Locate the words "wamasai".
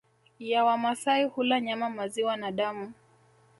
0.65-1.23